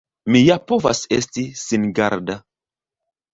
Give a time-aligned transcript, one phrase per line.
[0.35, 2.39] Mi ja povas esti singarda!